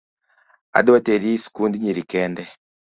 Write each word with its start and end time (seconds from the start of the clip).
Adwa 0.77 0.99
teri 1.05 1.31
sikund 1.43 1.73
nyiri 1.81 2.03
kende 2.11 2.43